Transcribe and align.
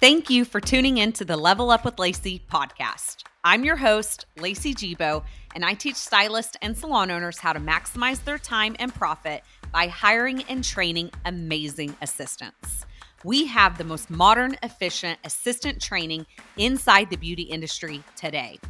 Thank 0.00 0.30
you 0.30 0.44
for 0.44 0.60
tuning 0.60 0.98
in 0.98 1.10
to 1.14 1.24
the 1.24 1.36
Level 1.36 1.72
Up 1.72 1.84
with 1.84 1.98
Lacey 1.98 2.40
podcast. 2.48 3.24
I'm 3.42 3.64
your 3.64 3.74
host, 3.74 4.26
Lacey 4.38 4.72
Gebo, 4.72 5.24
and 5.56 5.64
I 5.64 5.74
teach 5.74 5.96
stylists 5.96 6.56
and 6.62 6.78
salon 6.78 7.10
owners 7.10 7.40
how 7.40 7.52
to 7.52 7.58
maximize 7.58 8.22
their 8.22 8.38
time 8.38 8.76
and 8.78 8.94
profit 8.94 9.42
by 9.72 9.88
hiring 9.88 10.44
and 10.44 10.62
training 10.62 11.10
amazing 11.24 11.96
assistants. 12.00 12.86
We 13.24 13.46
have 13.46 13.76
the 13.76 13.82
most 13.82 14.08
modern, 14.08 14.56
efficient 14.62 15.18
assistant 15.24 15.82
training 15.82 16.26
inside 16.56 17.10
the 17.10 17.16
beauty 17.16 17.42
industry 17.42 18.04
today. 18.14 18.60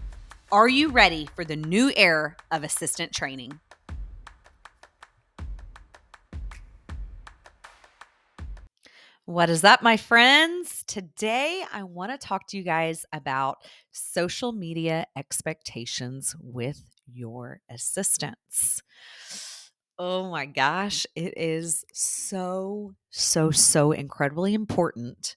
Are 0.51 0.69
you 0.69 0.89
ready 0.89 1.29
for 1.37 1.45
the 1.45 1.57
new 1.57 1.93
era 1.95 2.37
of 2.51 2.65
assistant 2.65 3.13
training? 3.13 3.61
What 9.29 9.51
is 9.51 9.63
up, 9.63 9.83
my 9.83 9.99
friends? 9.99 10.83
Today, 10.87 11.63
I 11.71 11.83
want 11.83 12.13
to 12.13 12.17
talk 12.17 12.47
to 12.49 12.57
you 12.57 12.63
guys 12.63 13.05
about 13.13 13.59
social 13.91 14.53
media 14.53 15.05
expectations 15.19 16.35
with 16.41 16.81
your 17.07 17.61
assistants. 17.71 18.83
Oh 19.99 20.31
my 20.31 20.47
gosh, 20.47 21.07
it 21.15 21.35
is 21.37 21.85
so, 21.93 22.95
so, 23.11 23.51
so 23.51 23.93
incredibly 23.93 24.55
important 24.55 25.37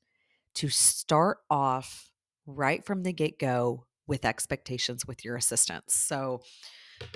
to 0.55 0.69
start 0.69 1.39
off 1.49 2.11
right 2.45 2.85
from 2.85 3.03
the 3.03 3.11
get 3.11 3.39
go 3.39 3.87
with 4.07 4.23
expectations 4.23 5.05
with 5.05 5.25
your 5.25 5.35
assistants. 5.35 5.95
So 5.95 6.43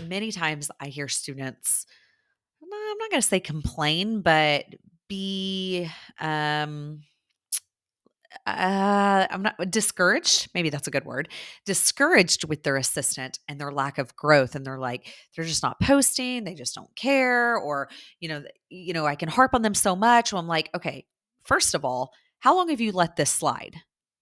many 0.06 0.30
times 0.30 0.70
I 0.82 0.88
hear 0.88 1.08
students, 1.08 1.86
I'm 2.62 2.98
not 2.98 3.12
going 3.12 3.22
to 3.22 3.28
say 3.28 3.40
complain, 3.40 4.20
but 4.20 4.66
be 5.08 5.90
um 6.20 7.02
uh, 8.46 9.28
I'm 9.30 9.42
not 9.42 9.56
discouraged. 9.72 10.50
Maybe 10.54 10.70
that's 10.70 10.88
a 10.88 10.92
good 10.92 11.06
word. 11.06 11.30
Discouraged 11.66 12.48
with 12.48 12.64
their 12.64 12.76
assistant 12.78 13.40
and 13.48 13.60
their 13.60 13.72
lack 13.72 13.98
of 13.98 14.16
growth, 14.16 14.56
and 14.56 14.66
they're 14.66 14.78
like 14.78 15.08
they're 15.36 15.46
just 15.46 15.64
not 15.64 15.80
posting. 15.80 16.44
They 16.44 16.54
just 16.54 16.76
don't 16.76 16.94
care, 16.96 17.56
or 17.58 17.90
you 18.20 18.30
know, 18.30 18.44
you 18.70 18.94
know, 18.94 19.06
I 19.06 19.16
can 19.16 19.30
harp 19.30 19.54
on 19.54 19.62
them 19.62 19.74
so 19.74 19.96
much. 19.96 20.34
Well, 20.34 20.42
I'm 20.42 20.48
like, 20.48 20.70
okay, 20.76 21.06
first 21.44 21.74
of 21.76 21.86
all, 21.86 22.12
how 22.40 22.56
long 22.56 22.70
have 22.70 22.82
you 22.82 22.92
let 22.92 23.16
this 23.16 23.32
slide? 23.32 23.76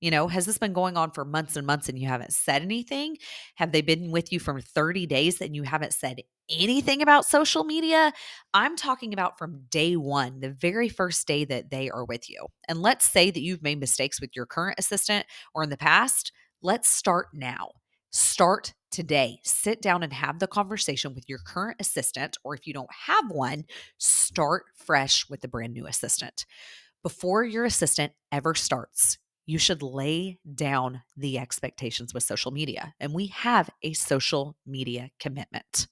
You 0.04 0.12
know, 0.12 0.28
has 0.28 0.46
this 0.46 0.58
been 0.58 0.74
going 0.74 0.98
on 0.98 1.12
for 1.12 1.24
months 1.24 1.56
and 1.56 1.66
months 1.66 1.88
and 1.88 1.98
you 1.98 2.10
haven't 2.10 2.34
said 2.34 2.62
anything? 2.62 3.16
Have 3.56 3.72
they 3.72 3.82
been 3.82 4.12
with 4.12 4.34
you 4.34 4.40
for 4.42 4.60
30 4.60 5.06
days 5.06 5.40
and 5.40 5.56
you 5.56 5.64
haven't 5.64 5.94
said 5.94 6.20
anything 6.50 7.02
about 7.02 7.26
social 7.26 7.64
media? 7.64 8.12
I'm 8.54 8.76
talking 8.76 9.14
about 9.14 9.38
from 9.38 9.64
day 9.70 9.96
one, 9.96 10.42
the 10.42 10.50
very 10.50 10.90
first 10.90 11.26
day 11.26 11.46
that 11.46 11.72
they 11.72 11.90
are 11.90 12.04
with 12.04 12.30
you. 12.30 12.48
And 12.68 12.82
let's 12.82 13.10
say 13.10 13.32
that 13.32 13.40
you've 13.40 13.64
made 13.64 13.80
mistakes 13.80 14.20
with 14.20 14.32
your 14.36 14.46
current 14.46 14.76
assistant 14.78 15.26
or 15.56 15.64
in 15.64 15.70
the 15.70 15.78
past. 15.78 16.34
Let's 16.62 16.90
start 16.90 17.28
now. 17.34 17.70
Start 18.12 18.74
today. 18.92 19.38
Sit 19.46 19.82
down 19.82 20.04
and 20.04 20.12
have 20.12 20.40
the 20.40 20.48
conversation 20.48 21.16
with 21.16 21.30
your 21.30 21.40
current 21.48 21.78
assistant, 21.80 22.36
or 22.44 22.54
if 22.56 22.68
you 22.68 22.74
don't 22.74 22.92
have 23.08 23.32
one, 23.32 23.64
start 24.00 24.66
fresh 24.76 25.30
with 25.30 25.40
the 25.40 25.48
brand 25.48 25.72
new 25.72 25.88
assistant. 25.88 26.46
Before 27.04 27.46
your 27.46 27.64
assistant 27.64 28.12
ever 28.34 28.54
starts, 28.54 29.18
you 29.46 29.58
should 29.58 29.82
lay 29.82 30.40
down 30.56 31.02
the 31.18 31.38
expectations 31.38 32.14
with 32.14 32.24
social 32.24 32.52
media. 32.52 32.94
And 33.00 33.14
we 33.14 33.28
have 33.28 33.70
a 33.82 33.94
social 33.94 34.56
media 34.66 35.12
commitment. 35.20 35.88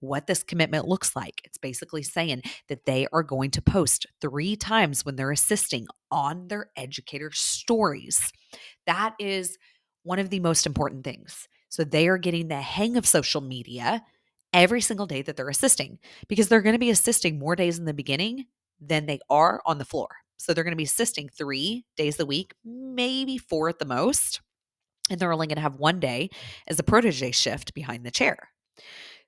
What 0.00 0.26
this 0.26 0.44
commitment 0.44 0.86
looks 0.86 1.16
like, 1.16 1.40
it's 1.44 1.58
basically 1.58 2.02
saying 2.02 2.42
that 2.68 2.86
they 2.86 3.08
are 3.12 3.24
going 3.24 3.50
to 3.52 3.62
post 3.62 4.06
three 4.20 4.54
times 4.54 5.04
when 5.04 5.16
they're 5.16 5.32
assisting 5.32 5.86
on 6.10 6.48
their 6.48 6.70
educator 6.76 7.30
stories. 7.32 8.32
That 8.86 9.14
is 9.18 9.58
one 10.04 10.20
of 10.20 10.30
the 10.30 10.40
most 10.40 10.66
important 10.66 11.04
things. 11.04 11.48
So 11.68 11.84
they 11.84 12.06
are 12.08 12.16
getting 12.16 12.48
the 12.48 12.60
hang 12.60 12.96
of 12.96 13.06
social 13.06 13.40
media 13.40 14.04
every 14.54 14.80
single 14.80 15.06
day 15.06 15.20
that 15.22 15.36
they're 15.36 15.48
assisting 15.48 15.98
because 16.28 16.48
they're 16.48 16.62
going 16.62 16.74
to 16.74 16.78
be 16.78 16.90
assisting 16.90 17.38
more 17.38 17.56
days 17.56 17.78
in 17.78 17.84
the 17.84 17.92
beginning 17.92 18.46
than 18.80 19.06
they 19.06 19.18
are 19.28 19.60
on 19.66 19.78
the 19.78 19.84
floor. 19.84 20.08
So 20.38 20.54
they're 20.54 20.64
going 20.64 20.72
to 20.72 20.76
be 20.76 20.84
assisting 20.84 21.28
three 21.28 21.84
days 21.96 22.18
a 22.18 22.26
week, 22.26 22.54
maybe 22.64 23.38
four 23.38 23.68
at 23.68 23.78
the 23.78 23.84
most. 23.84 24.40
And 25.10 25.18
they're 25.18 25.32
only 25.32 25.46
going 25.46 25.56
to 25.56 25.62
have 25.62 25.76
one 25.76 26.00
day 26.00 26.30
as 26.66 26.78
a 26.78 26.82
protege 26.82 27.32
shift 27.32 27.74
behind 27.74 28.04
the 28.04 28.10
chair. 28.10 28.50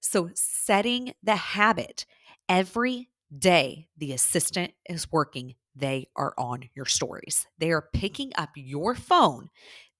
So 0.00 0.30
setting 0.34 1.12
the 1.22 1.36
habit 1.36 2.06
every 2.48 3.08
day 3.36 3.88
the 3.96 4.12
assistant 4.12 4.72
is 4.88 5.10
working, 5.10 5.54
they 5.76 6.08
are 6.16 6.34
on 6.36 6.68
your 6.74 6.86
stories. 6.86 7.46
They 7.58 7.70
are 7.70 7.88
picking 7.92 8.32
up 8.36 8.50
your 8.56 8.94
phone, 8.94 9.50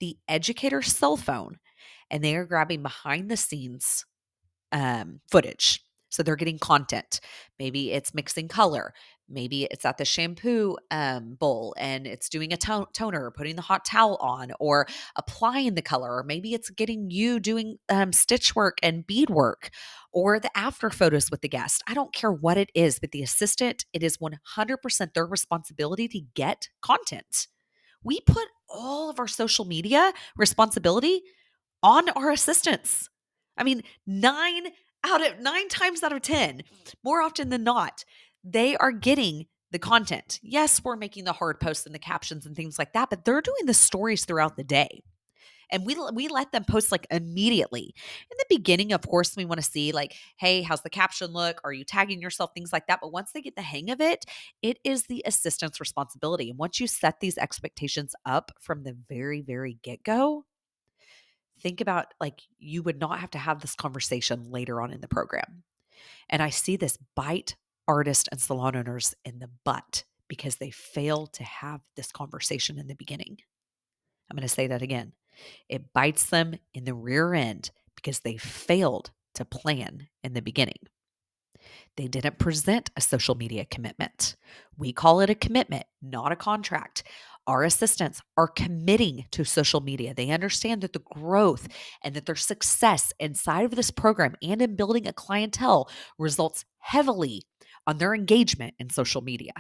the 0.01 0.19
educator's 0.29 0.95
cell 0.95 1.17
phone, 1.17 1.59
and 2.11 2.25
they 2.25 2.35
are 2.37 2.45
grabbing 2.45 2.83
behind 2.83 3.31
the 3.31 3.37
scenes 3.37 4.05
um, 4.73 5.21
footage. 5.31 5.83
So 6.11 6.23
they're 6.23 6.37
getting 6.37 6.59
content. 6.59 7.21
Maybe 7.59 7.93
it's 7.93 8.15
mixing 8.15 8.49
color. 8.49 8.93
Maybe 9.29 9.65
it's 9.71 9.85
at 9.85 9.97
the 9.97 10.05
shampoo 10.05 10.77
um, 10.91 11.37
bowl 11.39 11.73
and 11.79 12.05
it's 12.07 12.29
doing 12.29 12.53
a 12.53 12.57
to- 12.59 12.89
toner, 12.93 13.31
putting 13.31 13.55
the 13.55 13.63
hot 13.63 13.85
towel 13.85 14.17
on, 14.17 14.51
or 14.59 14.87
applying 15.15 15.75
the 15.75 15.83
color. 15.83 16.17
Or 16.17 16.25
maybe 16.25 16.53
it's 16.53 16.69
getting 16.69 17.11
you 17.11 17.39
doing 17.39 17.77
um, 17.89 18.13
stitch 18.13 18.57
work 18.57 18.79
and 18.83 19.07
bead 19.07 19.31
work, 19.31 19.71
or 20.13 20.41
the 20.41 20.51
after 20.59 20.91
photos 20.91 21.31
with 21.31 21.43
the 21.43 21.49
guest. 21.49 21.83
I 21.87 21.95
don't 21.95 22.13
care 22.13 22.33
what 22.33 22.59
it 22.59 22.71
is, 22.75 22.99
but 22.99 23.13
the 23.13 23.23
assistant, 23.23 23.85
it 23.93 24.03
is 24.03 24.19
100% 24.19 25.15
their 25.15 25.27
responsibility 25.27 26.09
to 26.09 26.21
get 26.35 26.69
content. 26.83 27.47
We 28.03 28.21
put 28.23 28.49
all 28.69 29.11
of 29.11 29.21
our 29.21 29.29
social 29.29 29.65
media 29.65 30.13
responsibility 30.37 31.23
on 31.83 32.09
our 32.11 32.31
assistants. 32.31 33.09
I 33.57 33.63
mean, 33.63 33.83
nine 34.07 34.69
out 35.05 35.27
of 35.27 35.41
nine 35.41 35.69
times 35.69 36.03
out 36.03 36.13
of 36.13 36.23
10, 36.23 36.63
more 37.03 37.21
often 37.23 37.49
than 37.49 37.65
not, 37.65 38.05
they 38.45 38.77
are 38.77 38.93
getting 38.93 39.47
the 39.71 39.79
content. 39.79 40.41
Yes, 40.43 40.83
we're 40.83 40.97
making 40.97 41.25
the 41.25 41.33
hard 41.33 41.61
posts 41.61 41.87
and 41.87 41.95
the 41.95 41.99
captions 41.99 42.47
and 42.47 42.57
things 42.57 42.79
like 42.79 42.93
that, 42.93 43.11
but 43.11 43.25
they're 43.25 43.41
doing 43.41 43.67
the 43.67 43.75
stories 43.75 44.25
throughout 44.25 44.57
the 44.57 44.65
day. 44.65 45.03
And 45.73 45.87
we 45.87 45.97
we 46.13 46.27
let 46.27 46.51
them 46.51 46.65
post 46.65 46.91
like 46.91 47.07
immediately. 47.13 47.95
In 48.31 48.37
the 48.37 48.57
beginning, 48.57 48.93
of 48.93 49.03
course, 49.07 49.37
we 49.37 49.45
want 49.45 49.61
to 49.61 49.67
see 49.71 49.93
like, 49.93 50.17
hey, 50.37 50.63
how's 50.63 50.83
the 50.83 50.91
caption 50.91 51.29
look? 51.29 51.61
Are 51.63 51.73
you 51.73 51.85
tagging 51.85 52.21
yourself? 52.21 52.51
Things 52.53 52.73
like 52.73 52.89
that. 52.89 52.99
But 53.01 53.13
once 53.13 53.31
they 53.31 53.41
get 53.41 53.55
the 53.55 53.63
hang 53.63 53.91
of 53.91 54.01
it, 54.01 54.25
it 54.63 54.79
is 54.83 55.05
the 55.05 55.23
assistant's 55.27 55.79
responsibility. 55.79 56.51
And 56.51 56.59
once 56.59 56.81
you 56.81 56.89
set 56.89 57.21
these 57.21 57.39
expectations 57.39 58.17
up 58.27 58.51
from 58.61 58.83
the 58.83 58.97
very, 59.09 59.43
very 59.43 59.79
get-go, 59.83 60.45
think 61.61 61.81
about 61.81 62.15
like 62.21 62.41
you 62.59 62.83
would 62.83 62.99
not 62.99 63.21
have 63.21 63.31
to 63.33 63.39
have 63.39 63.61
this 63.61 63.75
conversation 63.75 64.51
later 64.51 64.81
on 64.81 64.93
in 64.93 65.01
the 65.01 65.09
program. 65.09 65.63
And 66.29 66.43
I 66.43 66.51
see 66.51 66.77
this 66.77 66.99
bite 67.15 67.57
artists 67.87 68.29
and 68.31 68.41
salon 68.41 68.77
owners 68.77 69.15
in 69.25 69.39
the 69.39 69.51
butt 69.65 70.05
because 70.29 70.57
they 70.57 70.71
fail 70.71 71.27
to 71.27 71.43
have 71.43 71.81
this 71.97 72.13
conversation 72.13 72.79
in 72.79 72.87
the 72.87 72.95
beginning. 72.95 73.39
I'm 74.31 74.37
going 74.37 74.43
to 74.43 74.49
say 74.49 74.69
that 74.69 74.83
again. 74.83 75.13
It 75.69 75.93
bites 75.93 76.27
them 76.27 76.55
in 76.73 76.85
the 76.85 76.95
rear 76.95 77.35
end 77.35 77.71
because 77.97 78.21
they 78.21 78.37
failed 78.37 79.11
to 79.35 79.45
plan 79.45 80.09
in 80.23 80.35
the 80.35 80.43
beginning. 80.43 80.79
They 81.97 82.09
didn't 82.09 82.39
present 82.39 82.91
a 82.97 83.01
social 83.01 83.35
media 83.35 83.65
commitment. 83.65 84.37
We 84.79 84.93
call 84.93 85.21
it 85.21 85.31
a 85.31 85.35
commitment, 85.35 85.85
not 86.01 86.33
a 86.33 86.37
contract. 86.37 87.03
Our 87.51 87.65
assistants 87.65 88.23
are 88.37 88.47
committing 88.47 89.25
to 89.33 89.43
social 89.43 89.81
media. 89.81 90.15
They 90.15 90.31
understand 90.31 90.83
that 90.83 90.93
the 90.93 91.01
growth 91.01 91.67
and 92.01 92.15
that 92.15 92.25
their 92.25 92.37
success 92.37 93.13
inside 93.19 93.65
of 93.65 93.75
this 93.75 93.91
program 93.91 94.37
and 94.41 94.63
in 94.63 94.77
building 94.77 95.09
a 95.09 95.13
clientele 95.13 95.91
results 96.17 96.65
heavily 96.79 97.43
on 97.89 97.99
their 97.99 98.15
engagement 98.15 98.75
in 98.79 98.89
social 98.89 99.21
media. 99.21 99.51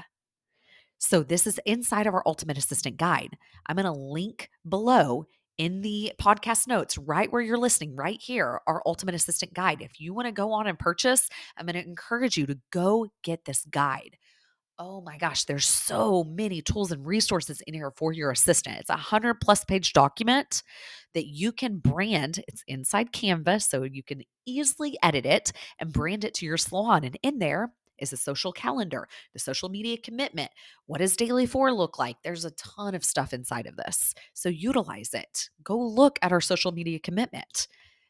So, 0.98 1.24
this 1.24 1.48
is 1.48 1.58
inside 1.66 2.06
of 2.06 2.14
our 2.14 2.22
Ultimate 2.26 2.58
Assistant 2.58 2.96
Guide. 2.96 3.36
I'm 3.66 3.74
going 3.74 3.86
to 3.86 3.92
link 3.92 4.50
below 4.68 5.26
in 5.58 5.80
the 5.80 6.12
podcast 6.22 6.68
notes, 6.68 6.96
right 6.96 7.32
where 7.32 7.42
you're 7.42 7.58
listening, 7.58 7.96
right 7.96 8.20
here, 8.22 8.60
our 8.68 8.82
Ultimate 8.86 9.16
Assistant 9.16 9.52
Guide. 9.52 9.82
If 9.82 9.98
you 9.98 10.14
want 10.14 10.26
to 10.26 10.32
go 10.32 10.52
on 10.52 10.68
and 10.68 10.78
purchase, 10.78 11.28
I'm 11.56 11.66
going 11.66 11.74
to 11.74 11.88
encourage 11.88 12.36
you 12.36 12.46
to 12.46 12.60
go 12.70 13.08
get 13.24 13.46
this 13.46 13.64
guide. 13.64 14.16
Oh 14.82 15.02
my 15.02 15.18
gosh, 15.18 15.44
there's 15.44 15.66
so 15.66 16.24
many 16.24 16.62
tools 16.62 16.90
and 16.90 17.06
resources 17.06 17.60
in 17.66 17.74
here 17.74 17.92
for 17.96 18.14
your 18.14 18.30
assistant. 18.30 18.78
It's 18.78 18.88
a 18.88 18.94
100 18.94 19.34
plus 19.34 19.62
page 19.62 19.92
document 19.92 20.62
that 21.12 21.26
you 21.26 21.52
can 21.52 21.76
brand. 21.76 22.42
It's 22.48 22.64
inside 22.66 23.12
Canva, 23.12 23.60
so 23.60 23.82
you 23.82 24.02
can 24.02 24.22
easily 24.46 24.96
edit 25.02 25.26
it 25.26 25.52
and 25.78 25.92
brand 25.92 26.24
it 26.24 26.32
to 26.36 26.46
your 26.46 26.56
salon. 26.56 27.04
And 27.04 27.18
in 27.22 27.40
there, 27.40 27.72
is 27.98 28.14
a 28.14 28.16
social 28.16 28.52
calendar, 28.52 29.06
the 29.34 29.38
social 29.38 29.68
media 29.68 29.98
commitment. 29.98 30.50
What 30.86 31.00
does 31.00 31.14
daily 31.14 31.44
four 31.44 31.70
look 31.74 31.98
like? 31.98 32.16
There's 32.24 32.46
a 32.46 32.50
ton 32.52 32.94
of 32.94 33.04
stuff 33.04 33.34
inside 33.34 33.66
of 33.66 33.76
this. 33.76 34.14
So 34.32 34.48
utilize 34.48 35.12
it. 35.12 35.50
Go 35.62 35.78
look 35.78 36.18
at 36.22 36.32
our 36.32 36.40
social 36.40 36.72
media 36.72 36.98
commitment 36.98 37.68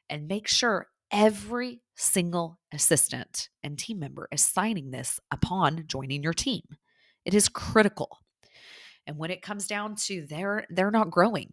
and 0.09 0.29
make 0.29 0.47
sure 0.47 0.87
every 1.11 1.81
single 1.97 2.59
assistant 2.73 3.49
and 3.63 3.79
team 3.79 3.99
member 3.99 4.29
is 4.33 4.45
signing 4.45 4.91
this 4.91 5.21
upon 5.31 5.85
joining 5.87 6.23
your 6.23 6.33
team. 6.33 6.63
It 7.25 7.35
is 7.35 7.49
critical. 7.49 8.19
And 9.07 9.19
when 9.19 9.31
it 9.31 9.43
comes 9.43 9.67
down 9.67 9.97
to 10.07 10.27
they're 10.29 10.67
they're 10.71 10.91
not 10.91 11.11
growing. 11.11 11.51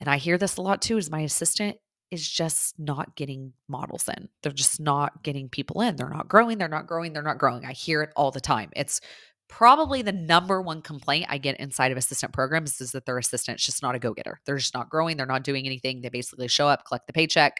And 0.00 0.10
I 0.10 0.16
hear 0.16 0.36
this 0.36 0.56
a 0.56 0.62
lot 0.62 0.82
too 0.82 0.98
is 0.98 1.10
my 1.10 1.20
assistant 1.20 1.76
is 2.10 2.28
just 2.28 2.78
not 2.78 3.16
getting 3.16 3.52
models 3.68 4.08
in. 4.08 4.28
They're 4.42 4.52
just 4.52 4.80
not 4.80 5.22
getting 5.22 5.48
people 5.48 5.80
in. 5.80 5.96
They're 5.96 6.10
not 6.10 6.28
growing, 6.28 6.58
they're 6.58 6.68
not 6.68 6.86
growing, 6.86 7.12
they're 7.12 7.22
not 7.22 7.38
growing. 7.38 7.64
I 7.64 7.72
hear 7.72 8.02
it 8.02 8.10
all 8.16 8.30
the 8.30 8.40
time. 8.40 8.70
It's 8.76 9.00
probably 9.48 10.02
the 10.02 10.12
number 10.12 10.60
one 10.60 10.82
complaint 10.82 11.26
I 11.28 11.38
get 11.38 11.58
inside 11.58 11.92
of 11.92 11.98
assistant 11.98 12.32
programs 12.32 12.80
is 12.80 12.92
that 12.92 13.06
their 13.06 13.18
assistant's 13.18 13.64
just 13.64 13.82
not 13.82 13.94
a 13.94 13.98
go-getter. 13.98 14.40
They're 14.44 14.58
just 14.58 14.74
not 14.74 14.90
growing, 14.90 15.16
they're 15.16 15.26
not 15.26 15.44
doing 15.44 15.66
anything. 15.66 16.00
They 16.00 16.08
basically 16.08 16.48
show 16.48 16.68
up, 16.68 16.84
collect 16.84 17.06
the 17.06 17.12
paycheck. 17.12 17.58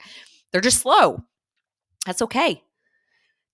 They're 0.52 0.60
just 0.60 0.80
slow. 0.80 1.24
That's 2.06 2.22
okay. 2.22 2.62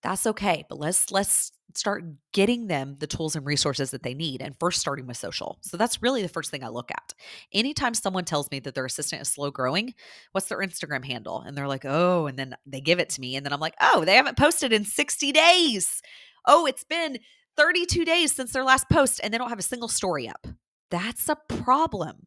That's 0.02 0.26
okay. 0.26 0.64
But 0.68 0.78
let's 0.78 1.10
let's 1.10 1.52
start 1.74 2.04
getting 2.32 2.66
them 2.68 2.96
the 2.98 3.06
tools 3.06 3.36
and 3.36 3.44
resources 3.46 3.90
that 3.90 4.02
they 4.02 4.14
need 4.14 4.42
and 4.42 4.56
first 4.58 4.80
starting 4.80 5.06
with 5.06 5.16
social. 5.16 5.58
So 5.62 5.76
that's 5.76 6.02
really 6.02 6.22
the 6.22 6.28
first 6.28 6.50
thing 6.50 6.64
I 6.64 6.68
look 6.68 6.90
at. 6.90 7.14
Anytime 7.52 7.94
someone 7.94 8.24
tells 8.24 8.50
me 8.50 8.60
that 8.60 8.74
their 8.74 8.86
assistant 8.86 9.22
is 9.22 9.28
slow 9.28 9.50
growing, 9.50 9.94
what's 10.32 10.48
their 10.48 10.58
Instagram 10.60 11.04
handle? 11.04 11.40
And 11.42 11.56
they're 11.56 11.68
like, 11.68 11.84
"Oh," 11.84 12.26
and 12.26 12.38
then 12.38 12.56
they 12.66 12.80
give 12.80 13.00
it 13.00 13.10
to 13.10 13.20
me 13.20 13.36
and 13.36 13.44
then 13.44 13.52
I'm 13.52 13.60
like, 13.60 13.74
"Oh, 13.80 14.04
they 14.04 14.14
haven't 14.16 14.38
posted 14.38 14.72
in 14.72 14.84
60 14.84 15.32
days." 15.32 16.02
Oh, 16.46 16.66
it's 16.66 16.84
been 16.84 17.18
32 17.56 18.04
days 18.04 18.32
since 18.34 18.52
their 18.52 18.64
last 18.64 18.88
post 18.90 19.20
and 19.22 19.32
they 19.34 19.38
don't 19.38 19.50
have 19.50 19.58
a 19.58 19.62
single 19.62 19.88
story 19.88 20.28
up. 20.28 20.46
That's 20.90 21.28
a 21.28 21.36
problem. 21.48 22.26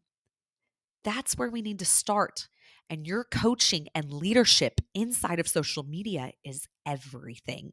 That's 1.04 1.36
where 1.36 1.50
we 1.50 1.62
need 1.62 1.78
to 1.80 1.84
start. 1.84 2.48
And 2.92 3.06
your 3.06 3.24
coaching 3.24 3.88
and 3.94 4.12
leadership 4.12 4.82
inside 4.92 5.40
of 5.40 5.48
social 5.48 5.82
media 5.82 6.32
is 6.44 6.68
everything. 6.84 7.72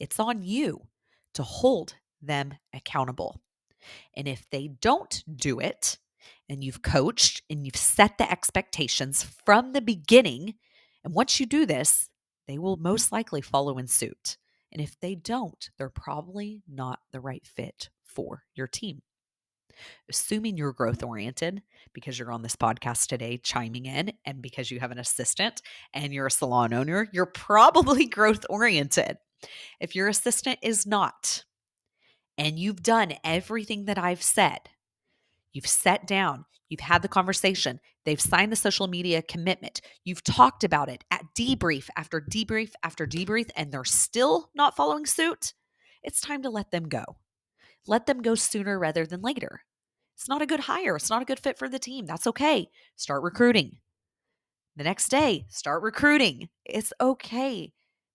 It's 0.00 0.18
on 0.18 0.42
you 0.42 0.88
to 1.34 1.44
hold 1.44 1.94
them 2.20 2.54
accountable. 2.74 3.40
And 4.16 4.26
if 4.26 4.50
they 4.50 4.66
don't 4.66 5.22
do 5.32 5.60
it, 5.60 5.98
and 6.48 6.64
you've 6.64 6.82
coached 6.82 7.42
and 7.48 7.64
you've 7.64 7.76
set 7.76 8.18
the 8.18 8.28
expectations 8.28 9.22
from 9.46 9.74
the 9.74 9.80
beginning, 9.80 10.54
and 11.04 11.14
once 11.14 11.38
you 11.38 11.46
do 11.46 11.64
this, 11.64 12.10
they 12.48 12.58
will 12.58 12.76
most 12.76 13.12
likely 13.12 13.42
follow 13.42 13.78
in 13.78 13.86
suit. 13.86 14.38
And 14.72 14.82
if 14.82 14.98
they 14.98 15.14
don't, 15.14 15.70
they're 15.78 15.88
probably 15.88 16.64
not 16.68 16.98
the 17.12 17.20
right 17.20 17.46
fit 17.46 17.90
for 18.04 18.42
your 18.56 18.66
team. 18.66 19.02
Assuming 20.08 20.56
you're 20.56 20.72
growth 20.72 21.02
oriented 21.02 21.62
because 21.92 22.18
you're 22.18 22.32
on 22.32 22.42
this 22.42 22.56
podcast 22.56 23.06
today 23.06 23.38
chiming 23.38 23.86
in 23.86 24.12
and 24.24 24.42
because 24.42 24.70
you 24.70 24.80
have 24.80 24.90
an 24.90 24.98
assistant 24.98 25.62
and 25.92 26.12
you're 26.12 26.26
a 26.26 26.30
salon 26.30 26.72
owner, 26.72 27.08
you're 27.12 27.26
probably 27.26 28.06
growth 28.08 28.44
oriented. 28.48 29.16
If 29.80 29.94
your 29.94 30.08
assistant 30.08 30.58
is 30.62 30.86
not, 30.86 31.44
and 32.36 32.58
you've 32.58 32.82
done 32.82 33.14
everything 33.22 33.84
that 33.84 33.98
I've 33.98 34.22
said, 34.22 34.58
you've 35.52 35.66
sat 35.66 36.06
down, 36.06 36.44
you've 36.68 36.80
had 36.80 37.02
the 37.02 37.08
conversation, 37.08 37.80
they've 38.04 38.20
signed 38.20 38.50
the 38.50 38.56
social 38.56 38.88
media 38.88 39.22
commitment, 39.22 39.80
you've 40.04 40.24
talked 40.24 40.64
about 40.64 40.88
it 40.88 41.04
at 41.10 41.22
debrief 41.38 41.88
after 41.96 42.20
debrief 42.20 42.72
after 42.82 43.06
debrief, 43.06 43.50
and 43.56 43.70
they're 43.70 43.84
still 43.84 44.50
not 44.54 44.76
following 44.76 45.06
suit, 45.06 45.54
it's 46.02 46.20
time 46.20 46.42
to 46.42 46.50
let 46.50 46.70
them 46.70 46.88
go. 46.88 47.04
Let 47.86 48.06
them 48.06 48.22
go 48.22 48.34
sooner 48.34 48.78
rather 48.78 49.06
than 49.06 49.22
later. 49.22 49.62
It's 50.16 50.28
not 50.28 50.42
a 50.42 50.46
good 50.46 50.60
hire. 50.60 50.96
It's 50.96 51.10
not 51.10 51.22
a 51.22 51.26
good 51.26 51.40
fit 51.40 51.58
for 51.58 51.68
the 51.68 51.78
team. 51.78 52.06
That's 52.06 52.26
okay. 52.26 52.68
Start 52.96 53.22
recruiting. 53.22 53.78
The 54.76 54.84
next 54.84 55.08
day, 55.08 55.46
start 55.48 55.82
recruiting. 55.82 56.48
It's 56.64 56.92
okay. 57.00 57.72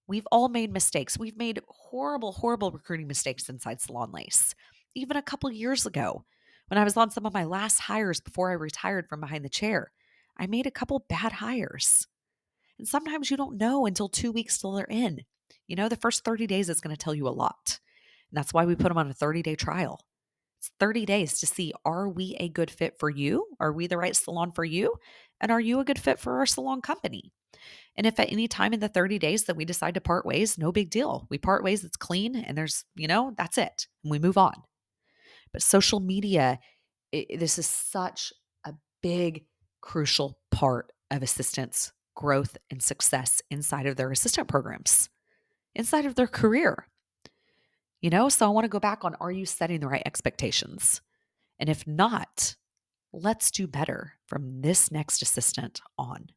We've 0.08 0.28
all 0.32 0.50
made 0.50 0.74
mistakes. 0.74 1.20
We've 1.20 1.38
made 1.38 1.62
horrible, 1.68 2.32
horrible 2.32 2.72
recruiting 2.72 3.08
mistakes 3.08 3.48
inside 3.48 3.80
Salon 3.80 4.12
Lace. 4.12 4.56
Even 4.96 5.18
a 5.18 5.22
couple 5.22 5.52
years 5.52 5.86
ago, 5.86 6.26
when 6.68 6.78
I 6.78 6.84
was 6.84 6.98
on 6.98 7.12
some 7.12 7.26
of 7.26 7.34
my 7.34 7.44
last 7.44 7.80
hires 7.80 8.20
before 8.20 8.50
I 8.50 8.54
retired 8.54 9.08
from 9.08 9.22
behind 9.22 9.46
the 9.46 9.50
chair, 9.50 9.92
I 10.38 10.48
made 10.48 10.66
a 10.66 10.72
couple 10.72 11.06
bad 11.10 11.34
hires. 11.34 12.08
And 12.78 12.88
sometimes 12.88 13.30
you 13.30 13.38
don't 13.38 13.58
know 13.58 13.86
until 13.86 14.10
two 14.10 14.32
weeks 14.32 14.58
till 14.58 14.72
they're 14.72 14.86
in. 14.86 15.22
You 15.68 15.76
know, 15.76 15.90
the 15.90 15.96
first 15.96 16.24
30 16.24 16.48
days 16.48 16.70
is 16.70 16.82
going 16.82 16.96
to 16.96 17.02
tell 17.02 17.14
you 17.14 17.28
a 17.28 17.30
lot. 17.30 17.80
And 18.32 18.38
that's 18.38 18.54
why 18.54 18.66
we 18.66 18.76
put 18.76 18.90
them 18.90 18.98
on 18.98 19.10
a 19.10 19.14
30 19.14 19.42
day 19.42 19.56
trial. 19.56 20.00
It's 20.60 20.72
30 20.80 21.06
days 21.06 21.40
to 21.40 21.48
see 21.48 21.74
are 21.86 22.10
we 22.10 22.36
a 22.40 22.50
good 22.50 22.70
fit 22.70 22.96
for 23.00 23.10
you? 23.10 23.46
Are 23.60 23.72
we 23.72 23.88
the 23.88 23.98
right 23.98 24.16
salon 24.16 24.52
for 24.52 24.66
you? 24.66 24.96
And 25.40 25.52
are 25.52 25.62
you 25.62 25.80
a 25.80 25.86
good 25.86 26.00
fit 26.00 26.20
for 26.20 26.40
our 26.40 26.46
salon 26.46 26.82
company? 26.82 27.32
And 27.96 28.06
if 28.06 28.20
at 28.20 28.32
any 28.32 28.48
time 28.48 28.74
in 28.74 28.80
the 28.80 28.88
30 28.88 29.20
days 29.20 29.46
that 29.46 29.56
we 29.56 29.66
decide 29.66 29.94
to 29.96 30.02
part 30.02 30.26
ways, 30.26 30.58
no 30.58 30.72
big 30.72 30.90
deal. 30.90 31.28
We 31.30 31.38
part 31.38 31.64
ways, 31.64 31.84
it's 31.84 31.98
clean, 31.98 32.36
and 32.36 32.58
there's, 32.58 32.86
you 32.96 33.08
know, 33.08 33.34
that's 33.38 33.58
it. 33.58 33.88
And 34.04 34.12
we 34.12 34.20
move 34.20 34.38
on. 34.38 34.54
But 35.52 35.62
social 35.62 36.00
media, 36.00 36.60
it, 37.12 37.40
this 37.40 37.58
is 37.58 37.66
such 37.66 38.32
a 38.66 38.74
big, 39.02 39.46
crucial 39.82 40.40
part 40.52 40.92
of 41.10 41.24
assistants' 41.24 41.92
growth 42.16 42.58
and 42.70 42.82
success 42.84 43.42
inside 43.50 43.86
of 43.86 43.96
their 43.96 44.12
assistant 44.12 44.48
programs, 44.48 45.10
inside 45.74 46.06
of 46.06 46.16
their 46.16 46.28
career. 46.28 46.88
You 48.02 48.10
know, 48.10 48.30
so 48.30 48.46
I 48.46 48.50
want 48.50 48.66
to 48.66 48.70
go 48.70 48.80
back 48.80 49.04
on 49.04 49.16
are 49.16 49.32
you 49.32 49.46
setting 49.46 49.82
the 49.82 49.88
right 49.88 50.04
expectations? 50.06 51.02
And 51.60 51.70
if 51.70 51.86
not, 51.86 52.56
let's 53.12 53.52
do 53.52 53.68
better 53.68 54.14
from 54.28 54.62
this 54.62 54.92
next 54.92 55.22
assistant 55.22 55.82
on. 55.98 56.30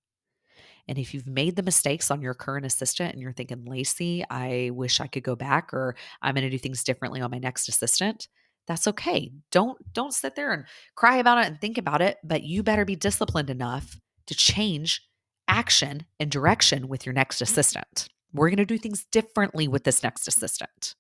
And 0.89 0.99
if 0.99 1.15
you've 1.15 1.29
made 1.29 1.55
the 1.55 1.63
mistakes 1.63 2.11
on 2.11 2.23
your 2.23 2.35
current 2.35 2.67
assistant 2.67 3.13
and 3.13 3.23
you're 3.23 3.33
thinking, 3.33 3.65
Lacey, 3.65 4.25
I 4.29 4.71
wish 4.73 5.01
I 5.01 5.07
could 5.07 5.23
go 5.23 5.37
back 5.37 5.73
or 5.73 5.95
I'm 6.21 6.35
going 6.35 6.43
to 6.43 6.51
do 6.51 6.59
things 6.59 6.83
differently 6.83 7.21
on 7.21 7.31
my 7.31 7.39
next 7.39 7.69
assistant, 7.69 8.27
that's 8.67 8.89
okay. 8.89 9.33
Don't 9.51 9.79
don't 9.93 10.15
sit 10.15 10.35
there 10.35 10.53
and 10.53 10.65
cry 10.95 11.17
about 11.17 11.39
it 11.39 11.47
and 11.47 11.61
think 11.61 11.79
about 11.79 12.01
it, 12.01 12.19
but 12.25 12.43
you 12.43 12.63
better 12.63 12.85
be 12.85 12.97
disciplined 12.97 13.51
enough 13.51 13.99
to 14.27 14.35
change 14.35 15.03
action 15.49 16.07
and 16.21 16.31
direction 16.31 16.89
with 16.89 17.05
your 17.05 17.13
next 17.13 17.37
mm-hmm. 17.37 17.45
assistant. 17.45 18.09
We're 18.33 18.49
going 18.49 18.57
to 18.59 18.65
do 18.65 18.79
things 18.79 19.05
differently 19.05 19.69
with 19.69 19.85
this 19.85 20.03
next 20.03 20.27
assistant. 20.27 20.95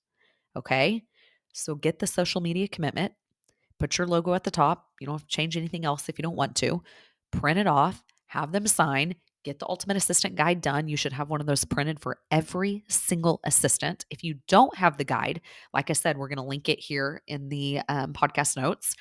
Okay? 0.56 1.02
So 1.52 1.74
get 1.74 1.98
the 1.98 2.06
social 2.06 2.40
media 2.40 2.68
commitment, 2.68 3.12
put 3.78 3.98
your 3.98 4.06
logo 4.06 4.34
at 4.34 4.44
the 4.44 4.50
top. 4.50 4.86
You 5.00 5.06
don't 5.06 5.14
have 5.14 5.26
to 5.28 5.34
change 5.34 5.56
anything 5.56 5.84
else 5.84 6.08
if 6.08 6.18
you 6.18 6.22
don't 6.22 6.36
want 6.36 6.56
to. 6.56 6.82
Print 7.30 7.58
it 7.58 7.66
off, 7.66 8.02
have 8.26 8.52
them 8.52 8.66
sign, 8.66 9.14
Get 9.44 9.58
the 9.58 9.68
Ultimate 9.68 9.96
Assistant 9.96 10.36
Guide 10.36 10.60
done. 10.60 10.86
You 10.86 10.96
should 10.96 11.12
have 11.12 11.28
one 11.28 11.40
of 11.40 11.46
those 11.46 11.64
printed 11.64 11.98
for 11.98 12.18
every 12.30 12.84
single 12.88 13.40
assistant. 13.44 14.04
If 14.08 14.22
you 14.22 14.36
don't 14.46 14.76
have 14.76 14.98
the 14.98 15.04
guide, 15.04 15.40
like 15.74 15.90
I 15.90 15.94
said, 15.94 16.16
we're 16.16 16.28
going 16.28 16.36
to 16.36 16.44
link 16.44 16.68
it 16.68 16.78
here 16.78 17.22
in 17.26 17.48
the 17.48 17.80
um, 17.88 18.12
podcast 18.12 18.56
notes. 18.56 18.94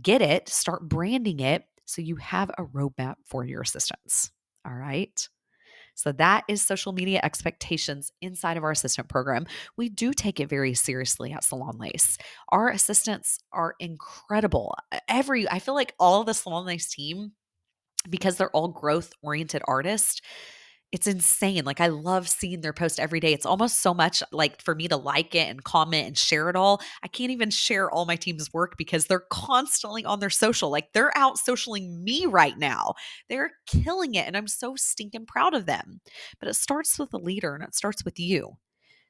Get 0.00 0.22
it, 0.22 0.48
start 0.48 0.88
branding 0.88 1.40
it 1.40 1.64
so 1.84 2.00
you 2.00 2.16
have 2.16 2.50
a 2.56 2.64
roadmap 2.64 3.16
for 3.26 3.44
your 3.44 3.60
assistants. 3.60 4.30
All 4.66 4.74
right. 4.74 5.28
So 5.94 6.12
that 6.12 6.44
is 6.48 6.62
social 6.62 6.92
media 6.92 7.20
expectations 7.22 8.12
inside 8.20 8.56
of 8.56 8.64
our 8.64 8.70
assistant 8.70 9.08
program. 9.08 9.46
We 9.76 9.88
do 9.88 10.12
take 10.12 10.40
it 10.40 10.48
very 10.48 10.74
seriously 10.74 11.32
at 11.32 11.44
Salon 11.44 11.78
Lace. 11.78 12.18
Our 12.50 12.70
assistants 12.70 13.38
are 13.52 13.74
incredible. 13.78 14.74
Every 15.08 15.48
I 15.50 15.58
feel 15.58 15.74
like 15.74 15.94
all 15.98 16.24
the 16.24 16.34
Salon 16.34 16.66
Lace 16.66 16.88
team 16.88 17.32
because 18.08 18.36
they're 18.36 18.50
all 18.50 18.68
growth 18.68 19.12
oriented 19.22 19.62
artists 19.66 20.20
it's 20.92 21.06
insane. 21.06 21.64
Like 21.64 21.80
I 21.80 21.86
love 21.86 22.28
seeing 22.28 22.60
their 22.60 22.74
post 22.74 23.00
every 23.00 23.18
day. 23.18 23.32
It's 23.32 23.46
almost 23.46 23.80
so 23.80 23.94
much 23.94 24.22
like 24.30 24.62
for 24.62 24.74
me 24.74 24.88
to 24.88 24.96
like 24.96 25.34
it 25.34 25.48
and 25.48 25.64
comment 25.64 26.06
and 26.06 26.18
share 26.18 26.50
it 26.50 26.56
all. 26.56 26.82
I 27.02 27.08
can't 27.08 27.30
even 27.30 27.48
share 27.50 27.90
all 27.90 28.04
my 28.04 28.16
team's 28.16 28.52
work 28.52 28.76
because 28.76 29.06
they're 29.06 29.24
constantly 29.30 30.04
on 30.04 30.20
their 30.20 30.30
social. 30.30 30.70
Like 30.70 30.92
they're 30.92 31.16
out 31.16 31.38
socialing 31.38 32.02
me 32.02 32.26
right 32.26 32.58
now. 32.58 32.92
They're 33.30 33.52
killing 33.66 34.14
it 34.14 34.26
and 34.26 34.36
I'm 34.36 34.48
so 34.48 34.76
stinking 34.76 35.24
proud 35.24 35.54
of 35.54 35.64
them. 35.64 36.02
But 36.38 36.50
it 36.50 36.54
starts 36.54 36.98
with 36.98 37.14
a 37.14 37.18
leader 37.18 37.54
and 37.54 37.64
it 37.64 37.74
starts 37.74 38.04
with 38.04 38.20
you. 38.20 38.58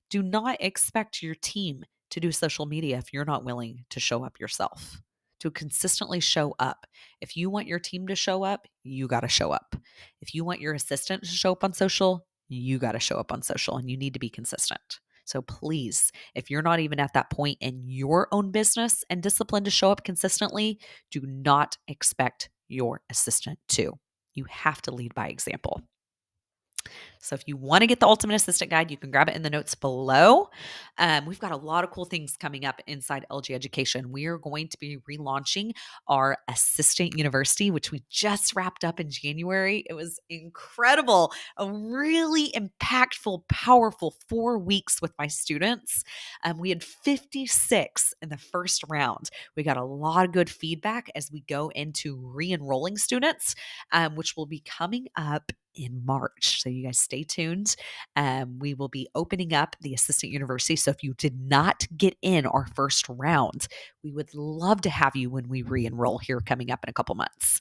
Do 0.09 0.23
not 0.23 0.59
expect 0.61 1.23
your 1.23 1.35
team 1.35 1.83
to 2.11 2.21
do 2.21 2.31
social 2.31 2.67
media 2.67 2.99
if 2.99 3.13
you're 3.13 3.25
not 3.25 3.45
willing 3.45 3.87
to 3.91 3.99
show 3.99 4.25
up 4.25 4.39
yourself 4.39 5.03
to 5.43 5.51
consistently 5.51 6.21
show 6.21 6.55
up. 6.61 6.87
If 7.21 7.37
you 7.37 7.51
want 7.51 7.67
your 7.67 7.81
team 7.81 8.07
to 8.07 8.15
show 8.15 8.45
up, 8.45 8.69
you 8.85 9.09
got 9.09 9.21
to 9.21 9.29
show 9.29 9.51
up. 9.51 9.75
If 10.21 10.35
you 10.35 10.45
want 10.45 10.61
your 10.61 10.73
assistant 10.73 11.25
to 11.25 11.29
show 11.29 11.51
up 11.51 11.65
on 11.65 11.73
social, 11.73 12.25
you 12.49 12.79
got 12.79 12.93
to 12.93 13.01
show 13.01 13.17
up 13.17 13.33
on 13.33 13.43
social 13.43 13.77
and 13.77 13.91
you 13.91 13.97
need 13.97 14.15
to 14.15 14.21
be 14.21 14.31
consistent. 14.31 15.01
So 15.25 15.43
please, 15.43 16.13
if 16.37 16.49
you're 16.49 16.63
not 16.63 16.79
even 16.79 17.01
at 17.01 17.15
that 17.15 17.31
point 17.31 17.59
in 17.61 17.83
your 17.85 18.29
own 18.31 18.53
business 18.53 19.03
and 19.11 19.21
discipline 19.21 19.65
to 19.65 19.71
show 19.71 19.91
up 19.91 20.05
consistently, 20.05 20.79
do 21.11 21.23
not 21.27 21.77
expect 21.89 22.49
your 22.69 23.01
assistant 23.11 23.59
to. 23.71 23.99
You 24.35 24.45
have 24.49 24.81
to 24.83 24.95
lead 24.95 25.13
by 25.13 25.27
example. 25.27 25.83
So 27.23 27.35
if 27.37 27.45
you 27.47 27.57
want 27.57 27.83
to 27.83 27.87
get 27.87 28.01
the 28.01 28.07
Ultimate 28.09 28.35
Assistant 28.35 28.69
Guide, 28.69 28.91
you 28.91 28.97
can 28.97 29.13
grab 29.13 29.29
it 29.29 29.37
in 29.37 29.43
the 29.43 29.51
notes 29.51 29.77
below. 29.77 30.51
Um, 30.99 31.25
we've 31.25 31.39
got 31.39 31.53
a 31.53 31.57
lot 31.57 31.85
of 31.85 31.91
cool 31.91 32.05
things 32.05 32.37
coming 32.37 32.65
up 32.65 32.81
inside 32.89 33.25
LG 33.31 33.55
Education. 33.55 34.11
We 34.11 34.27
are 34.27 34.39
going 34.39 34.67
to 34.69 34.79
be 34.79 34.99
relaunching 35.09 35.71
our 36.09 36.37
Assistant 36.49 37.17
University, 37.17 37.71
which 37.71 37.93
we 37.93 38.03
just 38.11 38.57
wrapped 38.57 38.83
up 38.83 38.99
in 38.99 39.09
January. 39.09 39.85
It 39.89 39.95
was 39.95 40.19
incredible, 40.29 41.33
a 41.57 41.71
really 41.71 42.53
impactful, 42.57 43.47
powerful 43.49 44.17
four 44.29 44.59
weeks 44.59 45.01
with 45.01 45.13
my 45.17 45.29
students. 45.29 46.03
Um, 46.43 46.59
we 46.59 46.71
had 46.71 46.83
56 46.83 48.15
in 48.21 48.31
the 48.31 48.37
first 48.37 48.83
round. 48.89 49.31
We 49.57 49.63
got 49.63 49.77
a 49.77 49.85
lot 49.85 50.25
of 50.25 50.33
good 50.33 50.51
feedback 50.51 51.09
as 51.15 51.31
we 51.31 51.43
go 51.43 51.69
into 51.69 52.17
re 52.17 52.53
enrolling 52.53 52.97
students, 52.97 53.55
um, 53.93 54.17
which 54.17 54.37
will 54.37 54.47
be 54.47 54.61
coming 54.61 55.07
up 55.17 55.53
in 55.75 56.05
March. 56.05 56.63
So 56.63 56.69
you 56.69 56.85
guys 56.85 56.99
stay 56.99 57.23
tuned. 57.23 57.75
Um, 58.17 58.59
we 58.59 58.75
will 58.75 58.89
be 58.89 59.09
opening 59.15 59.53
up 59.53 59.77
the 59.81 59.95
Assistant 59.95 60.33
University. 60.33 60.77
So 60.77 60.91
if 60.91 61.03
you 61.03 61.15
did 61.15 61.41
not 61.41 61.87
get 61.97 62.17
in 62.23 62.47
our 62.47 62.67
first 62.75 63.07
round, 63.09 63.69
we 64.03 64.13
would 64.13 64.35
love 64.35 64.81
to 64.83 64.91
have 64.91 65.17
you 65.17 65.31
when 65.31 65.49
we 65.49 65.63
re 65.63 65.87
enroll 65.87 66.19
here 66.19 66.41
coming 66.41 66.71
up 66.71 66.81
in 66.85 66.91
a 66.91 66.93
couple 66.93 67.15
months. 67.15 67.61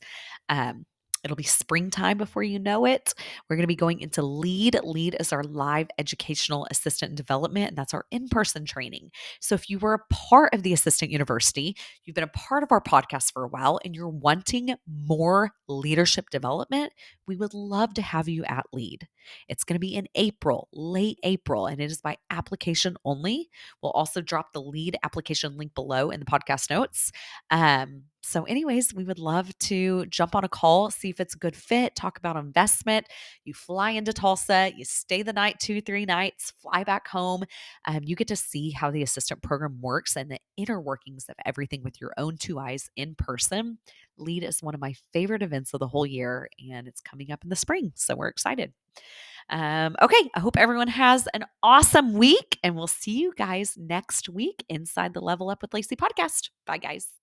Um, 0.49 0.85
It'll 1.23 1.35
be 1.35 1.43
springtime 1.43 2.17
before 2.17 2.43
you 2.43 2.57
know 2.57 2.85
it. 2.85 3.13
We're 3.47 3.55
going 3.55 3.63
to 3.63 3.67
be 3.67 3.75
going 3.75 4.01
into 4.01 4.23
LEAD. 4.23 4.79
LEAD 4.83 5.17
is 5.19 5.31
our 5.31 5.43
live 5.43 5.87
educational 5.99 6.67
assistant 6.71 7.15
development, 7.15 7.69
and 7.69 7.77
that's 7.77 7.93
our 7.93 8.05
in 8.09 8.27
person 8.27 8.65
training. 8.65 9.11
So, 9.39 9.53
if 9.53 9.69
you 9.69 9.77
were 9.77 9.93
a 9.93 10.13
part 10.13 10.53
of 10.53 10.63
the 10.63 10.73
Assistant 10.73 11.11
University, 11.11 11.75
you've 12.03 12.15
been 12.15 12.23
a 12.23 12.27
part 12.27 12.63
of 12.63 12.71
our 12.71 12.81
podcast 12.81 13.31
for 13.33 13.43
a 13.43 13.47
while, 13.47 13.79
and 13.85 13.95
you're 13.95 14.09
wanting 14.09 14.73
more 14.87 15.51
leadership 15.67 16.29
development, 16.29 16.91
we 17.27 17.35
would 17.35 17.53
love 17.53 17.93
to 17.95 18.01
have 18.01 18.27
you 18.27 18.43
at 18.45 18.65
LEAD. 18.73 19.07
It's 19.47 19.63
going 19.63 19.75
to 19.75 19.79
be 19.79 19.95
in 19.95 20.07
April, 20.15 20.69
late 20.73 21.19
April, 21.23 21.67
and 21.67 21.79
it 21.79 21.91
is 21.91 22.01
by 22.01 22.17
application 22.29 22.97
only. 23.05 23.49
We'll 23.81 23.91
also 23.91 24.21
drop 24.21 24.53
the 24.53 24.61
LEAD 24.61 24.97
application 25.03 25.57
link 25.57 25.75
below 25.75 26.09
in 26.09 26.19
the 26.19 26.25
podcast 26.25 26.69
notes. 26.69 27.11
Um, 27.49 28.03
so, 28.31 28.45
anyways, 28.45 28.93
we 28.93 29.03
would 29.03 29.19
love 29.19 29.57
to 29.59 30.05
jump 30.05 30.35
on 30.35 30.45
a 30.45 30.47
call, 30.47 30.89
see 30.89 31.09
if 31.09 31.19
it's 31.19 31.35
a 31.35 31.37
good 31.37 31.53
fit, 31.53 31.97
talk 31.97 32.17
about 32.17 32.37
investment. 32.37 33.07
You 33.43 33.53
fly 33.53 33.91
into 33.91 34.13
Tulsa, 34.13 34.71
you 34.73 34.85
stay 34.85 35.21
the 35.21 35.33
night, 35.33 35.59
two, 35.59 35.81
three 35.81 36.05
nights, 36.05 36.53
fly 36.61 36.85
back 36.85 37.09
home. 37.09 37.43
Um, 37.83 37.99
you 38.03 38.15
get 38.15 38.29
to 38.29 38.37
see 38.37 38.71
how 38.71 38.89
the 38.89 39.03
assistant 39.03 39.41
program 39.41 39.79
works 39.81 40.15
and 40.15 40.31
the 40.31 40.39
inner 40.55 40.79
workings 40.79 41.25
of 41.27 41.35
everything 41.45 41.83
with 41.83 41.99
your 41.99 42.13
own 42.17 42.37
two 42.37 42.57
eyes 42.57 42.89
in 42.95 43.15
person. 43.15 43.79
Lead 44.17 44.45
is 44.45 44.63
one 44.63 44.75
of 44.75 44.79
my 44.79 44.95
favorite 45.11 45.43
events 45.43 45.73
of 45.73 45.81
the 45.81 45.87
whole 45.89 46.05
year, 46.05 46.47
and 46.71 46.87
it's 46.87 47.01
coming 47.01 47.33
up 47.33 47.43
in 47.43 47.49
the 47.49 47.55
spring. 47.57 47.91
So, 47.95 48.15
we're 48.15 48.29
excited. 48.29 48.71
Um, 49.49 49.97
okay, 50.01 50.29
I 50.33 50.39
hope 50.39 50.55
everyone 50.55 50.87
has 50.87 51.27
an 51.33 51.43
awesome 51.61 52.13
week, 52.13 52.59
and 52.63 52.77
we'll 52.77 52.87
see 52.87 53.19
you 53.19 53.33
guys 53.35 53.75
next 53.77 54.29
week 54.29 54.63
inside 54.69 55.13
the 55.13 55.19
Level 55.19 55.49
Up 55.49 55.61
with 55.61 55.73
Lacey 55.73 55.97
podcast. 55.97 56.51
Bye, 56.65 56.77
guys. 56.77 57.20